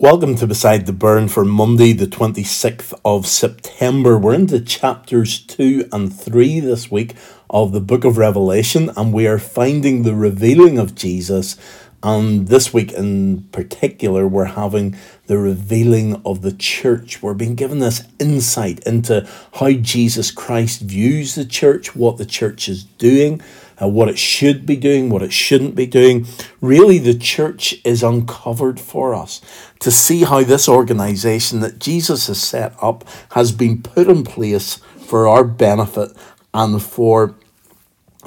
[0.00, 4.16] Welcome to Beside the Burn for Monday, the 26th of September.
[4.16, 7.16] We're into chapters 2 and 3 this week
[7.50, 11.56] of the book of Revelation, and we are finding the revealing of Jesus.
[12.00, 17.20] And this week in particular, we're having the revealing of the church.
[17.20, 22.68] We're being given this insight into how Jesus Christ views the church, what the church
[22.68, 23.42] is doing,
[23.80, 26.26] uh, what it should be doing, what it shouldn't be doing.
[26.60, 29.40] Really, the church is uncovered for us
[29.80, 34.76] to see how this organization that Jesus has set up has been put in place
[34.98, 36.10] for our benefit
[36.52, 37.34] and for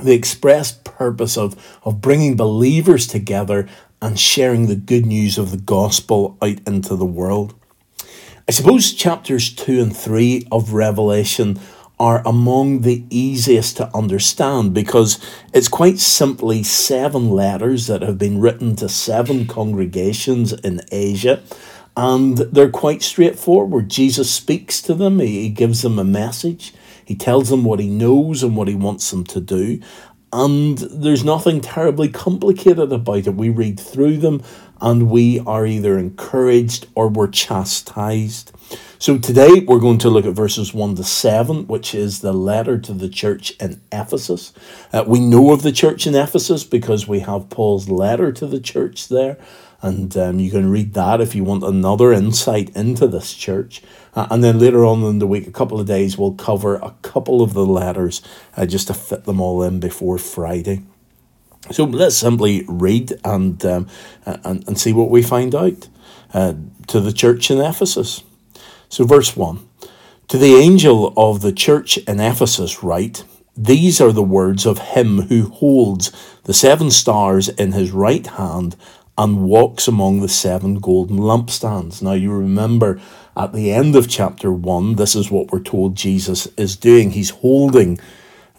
[0.01, 3.67] the express purpose of, of bringing believers together
[4.01, 7.53] and sharing the good news of the gospel out into the world.
[8.47, 11.59] I suppose chapters 2 and 3 of Revelation
[12.01, 15.19] are among the easiest to understand because
[15.53, 21.43] it's quite simply seven letters that have been written to seven congregations in Asia.
[21.95, 23.87] And they're quite straightforward.
[23.87, 26.73] Jesus speaks to them, he gives them a message,
[27.05, 29.79] he tells them what he knows and what he wants them to do.
[30.33, 33.35] And there's nothing terribly complicated about it.
[33.35, 34.41] We read through them
[34.81, 38.53] and we are either encouraged or we're chastised.
[38.99, 42.77] So today we're going to look at verses 1 to 7, which is the letter
[42.77, 44.53] to the church in Ephesus.
[44.93, 48.59] Uh, we know of the church in Ephesus because we have Paul's letter to the
[48.59, 49.37] church there.
[49.81, 53.81] And um, you can read that if you want another insight into this church.
[54.13, 56.93] Uh, and then later on in the week, a couple of days, we'll cover a
[57.01, 58.21] couple of the letters
[58.55, 60.83] uh, just to fit them all in before Friday.
[61.71, 63.87] So let's simply read and, um,
[64.25, 65.87] and, and see what we find out.
[66.33, 66.53] Uh,
[66.87, 68.23] to the church in Ephesus.
[68.91, 69.57] So, verse 1
[70.27, 73.23] To the angel of the church in Ephesus, write,
[73.55, 76.11] These are the words of him who holds
[76.43, 78.75] the seven stars in his right hand
[79.17, 82.01] and walks among the seven golden lampstands.
[82.01, 82.99] Now, you remember
[83.37, 87.11] at the end of chapter 1, this is what we're told Jesus is doing.
[87.11, 87.97] He's holding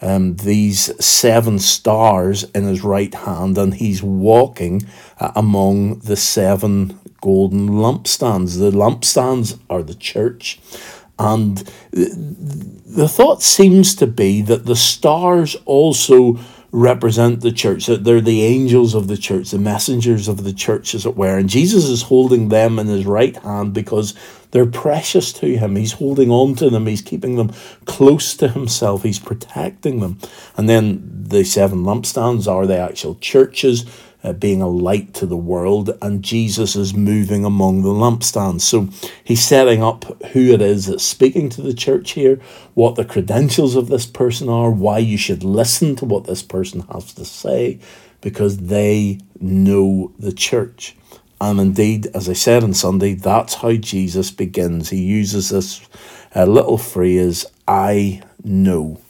[0.03, 4.83] um, these seven stars in his right hand and he's walking
[5.19, 8.59] uh, among the seven golden lampstands.
[8.59, 10.59] The lampstands are the church.
[11.17, 11.59] And
[11.91, 16.37] the thought seems to be that the stars also
[16.73, 20.95] represent the church, that they're the angels of the church, the messengers of the church,
[20.95, 21.37] as it were.
[21.37, 24.15] And Jesus is holding them in his right hand because
[24.49, 25.75] they're precious to him.
[25.75, 27.53] He's holding on to them, he's keeping them
[27.85, 30.17] close to himself, he's protecting them.
[30.57, 33.85] And then the seven lampstands are the actual churches
[34.23, 38.61] uh, being a light to the world, and Jesus is moving among the lampstands.
[38.61, 38.89] So
[39.23, 42.39] he's setting up who it is that's speaking to the church here,
[42.73, 46.81] what the credentials of this person are, why you should listen to what this person
[46.91, 47.79] has to say,
[48.21, 50.95] because they know the church.
[51.41, 54.89] And indeed, as I said on Sunday, that's how Jesus begins.
[54.89, 55.81] He uses this
[56.33, 59.01] uh, little phrase, I know.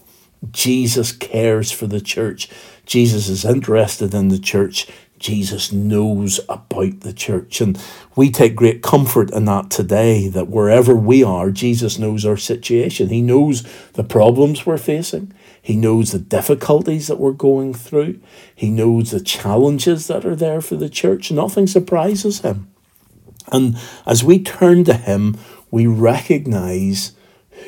[0.51, 2.49] Jesus cares for the church.
[2.85, 4.87] Jesus is interested in the church.
[5.23, 7.61] Jesus knows about the church.
[7.61, 7.81] And
[8.13, 13.07] we take great comfort in that today that wherever we are, Jesus knows our situation.
[13.07, 13.63] He knows
[13.93, 15.33] the problems we're facing.
[15.61, 18.19] He knows the difficulties that we're going through.
[18.53, 21.31] He knows the challenges that are there for the church.
[21.31, 22.69] Nothing surprises him.
[23.49, 25.37] And as we turn to him,
[25.71, 27.13] we recognize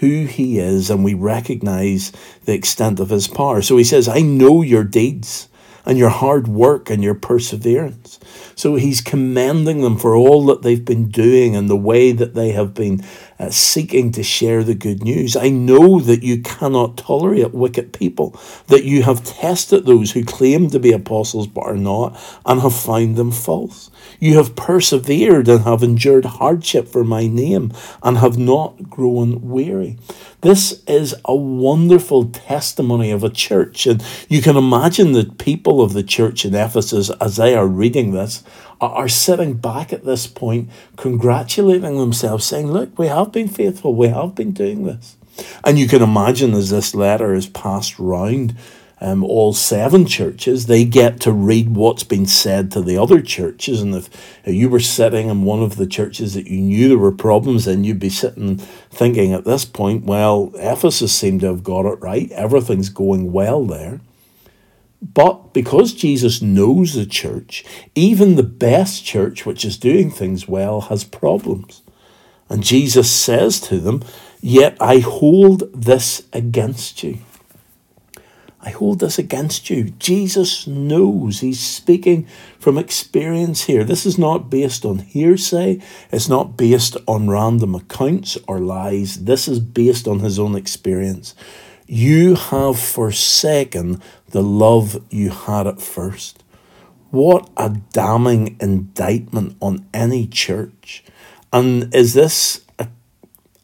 [0.01, 2.11] who he is and we recognize
[2.43, 3.61] the extent of his power.
[3.61, 5.47] So he says, I know your deeds
[5.85, 8.19] and your hard work and your perseverance.
[8.55, 12.51] So he's commending them for all that they've been doing and the way that they
[12.51, 13.03] have been
[13.39, 15.35] uh, seeking to share the good news.
[15.35, 20.69] I know that you cannot tolerate wicked people, that you have tested those who claim
[20.69, 23.91] to be apostles but are not, and have found them false.
[24.19, 29.97] You have persevered and have endured hardship for my name, and have not grown weary.
[30.41, 35.93] This is a wonderful testimony of a church, and you can imagine the people of
[35.93, 38.43] the church in Ephesus, as they are reading this,
[38.93, 44.07] are sitting back at this point, congratulating themselves, saying, Look, we have been faithful, we
[44.07, 45.17] have been doing this.
[45.63, 48.55] And you can imagine as this letter is passed round
[49.01, 53.81] um, all seven churches, they get to read what's been said to the other churches.
[53.81, 54.09] And if,
[54.45, 57.67] if you were sitting in one of the churches that you knew there were problems
[57.67, 61.99] in, you'd be sitting thinking at this point, well, Ephesus seemed to have got it
[61.99, 62.31] right.
[62.31, 63.99] Everything's going well there.
[65.13, 67.63] But because Jesus knows the church,
[67.93, 71.81] even the best church, which is doing things well, has problems.
[72.49, 74.03] And Jesus says to them,
[74.41, 77.19] Yet I hold this against you.
[78.61, 79.91] I hold this against you.
[79.91, 81.41] Jesus knows.
[81.41, 82.27] He's speaking
[82.57, 83.83] from experience here.
[83.83, 85.79] This is not based on hearsay,
[86.11, 89.25] it's not based on random accounts or lies.
[89.25, 91.35] This is based on his own experience.
[91.87, 96.43] You have forsaken the love you had at first.
[97.11, 101.03] What a damning indictment on any church.
[101.53, 102.89] And is this a,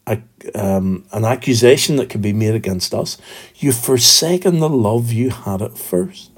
[0.07, 0.21] a,
[0.55, 3.17] um, an accusation that can be made against us.
[3.55, 6.31] You've forsaken the love you had at first.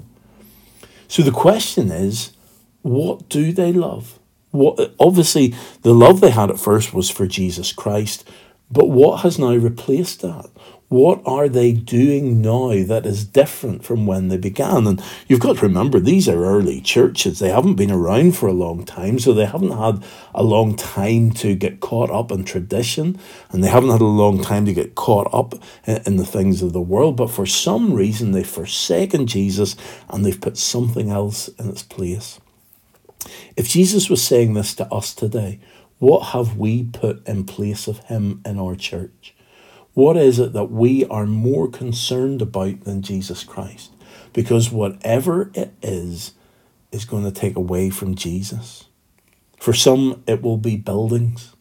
[1.08, 2.32] So the question is,
[2.82, 4.18] what do they love?
[4.50, 8.28] What obviously the love they had at first was for Jesus Christ,
[8.74, 10.50] but what has now replaced that?
[10.88, 14.86] What are they doing now that is different from when they began?
[14.86, 17.38] And you've got to remember, these are early churches.
[17.38, 20.04] They haven't been around for a long time, so they haven't had
[20.34, 23.18] a long time to get caught up in tradition,
[23.50, 25.54] and they haven't had a long time to get caught up
[25.86, 27.16] in the things of the world.
[27.16, 29.74] But for some reason, they've forsaken Jesus
[30.10, 32.38] and they've put something else in its place.
[33.56, 35.60] If Jesus was saying this to us today,
[36.04, 39.34] what have we put in place of him in our church?
[39.94, 43.90] What is it that we are more concerned about than Jesus Christ?
[44.34, 46.32] Because whatever it is,
[46.92, 48.84] is going to take away from Jesus.
[49.58, 51.53] For some, it will be buildings.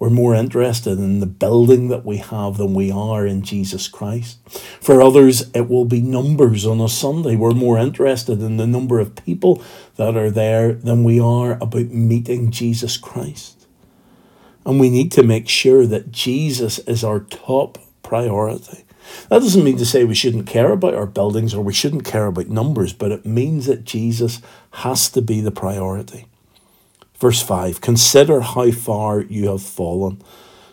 [0.00, 4.38] We're more interested in the building that we have than we are in Jesus Christ.
[4.80, 7.36] For others, it will be numbers on a Sunday.
[7.36, 9.62] We're more interested in the number of people
[9.96, 13.66] that are there than we are about meeting Jesus Christ.
[14.64, 18.84] And we need to make sure that Jesus is our top priority.
[19.28, 22.26] That doesn't mean to say we shouldn't care about our buildings or we shouldn't care
[22.26, 24.40] about numbers, but it means that Jesus
[24.72, 26.24] has to be the priority.
[27.20, 30.22] Verse 5 Consider how far you have fallen.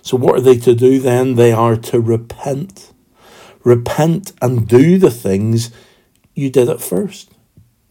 [0.01, 1.35] So, what are they to do then?
[1.35, 2.94] They are to repent.
[3.63, 5.71] Repent and do the things
[6.33, 7.29] you did at first.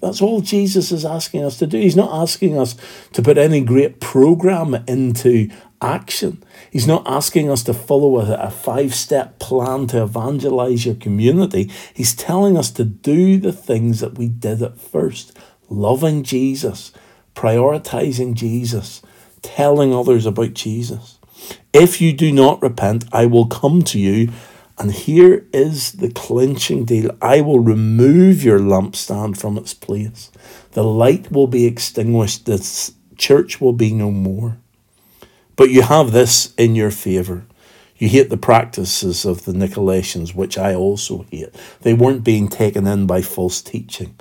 [0.00, 1.79] That's all Jesus is asking us to do.
[1.79, 2.76] He's not asking us
[3.12, 5.50] to put any great program into
[5.81, 6.43] action.
[6.70, 11.70] He's not asking us to follow a, a five step plan to evangelize your community.
[11.93, 15.37] He's telling us to do the things that we did at first
[15.69, 16.93] loving Jesus,
[17.37, 19.03] prioritizing Jesus,
[19.43, 21.19] telling others about Jesus.
[21.73, 24.33] If you do not repent, I will come to you.
[24.79, 30.31] And here is the clinching deal I will remove your lampstand from its place.
[30.73, 34.59] The light will be extinguished, the church will be no more.
[35.55, 37.47] But you have this in your favour.
[37.97, 41.55] You hate the practices of the Nicolaitans, which I also hate.
[41.81, 44.15] They weren't being taken in by false teaching,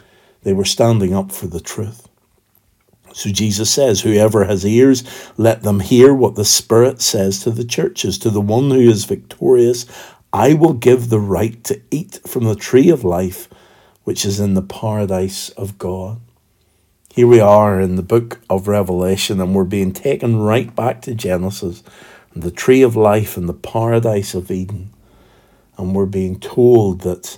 [0.43, 2.07] they were standing up for the truth.
[3.15, 5.05] So Jesus says, Whoever has ears,
[5.37, 8.17] let them hear what the Spirit says to the churches.
[8.19, 9.85] To the one who is victorious,
[10.33, 13.47] I will give the right to eat from the tree of life,
[14.03, 16.19] which is in the paradise of God.
[17.13, 21.15] Here we are in the book of Revelation, and we're being taken right back to
[21.15, 21.83] Genesis
[22.33, 24.91] and the tree of life and the paradise of Eden.
[25.77, 27.37] And we're being told that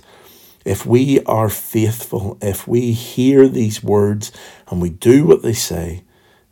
[0.64, 4.32] if we are faithful, if we hear these words
[4.68, 6.04] and we do what they say,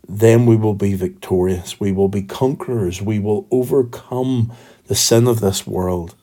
[0.09, 1.81] then we will be victorious.
[1.81, 3.03] We will be conquerors.
[3.03, 4.53] We will overcome
[4.87, 6.15] the sin of this world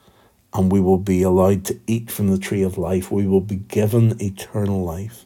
[0.54, 3.12] and we will be allowed to eat from the tree of life.
[3.12, 5.26] We will be given eternal life.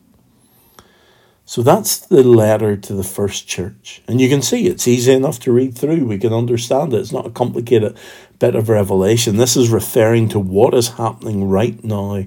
[1.49, 4.01] So that's the letter to the first church.
[4.05, 6.05] And you can see it's easy enough to read through.
[6.05, 6.99] We can understand it.
[6.99, 7.97] It's not a complicated
[8.37, 9.37] bit of revelation.
[9.37, 12.25] This is referring to what is happening right now.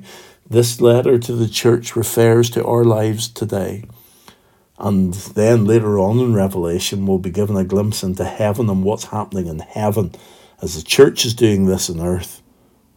[0.48, 3.84] This letter to the church refers to our lives today.
[4.78, 9.04] And then later on in Revelation, we'll be given a glimpse into heaven and what's
[9.04, 10.12] happening in heaven
[10.62, 12.40] as the church is doing this on earth.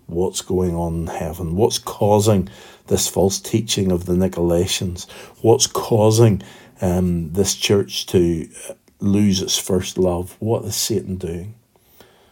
[0.08, 1.56] What's going on in heaven?
[1.56, 2.50] What's causing
[2.88, 5.10] this false teaching of the Nicolaitans?
[5.42, 6.42] What's causing
[6.82, 10.36] um, this church to uh, lose its first love?
[10.40, 11.56] What is Satan doing?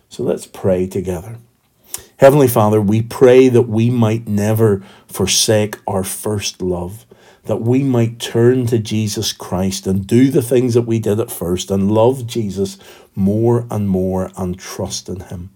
[0.09, 1.37] So let's pray together.
[2.17, 7.05] Heavenly Father, we pray that we might never forsake our first love,
[7.45, 11.31] that we might turn to Jesus Christ and do the things that we did at
[11.31, 12.77] first and love Jesus
[13.15, 15.49] more and more and trust in Him.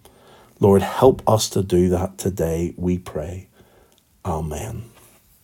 [0.65, 3.49] Lord, help us to do that today, we pray.
[4.25, 4.94] Amen.